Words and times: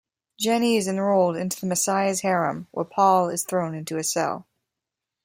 Jenny 0.39 0.77
is 0.77 0.87
enrolled 0.87 1.37
into 1.37 1.61
the 1.61 1.67
Messiah's 1.67 2.21
harem 2.21 2.65
while 2.71 2.85
Paul 2.85 3.29
is 3.29 3.43
thrown 3.43 3.75
in 3.75 3.85
a 3.95 4.03
cell. 4.03 4.47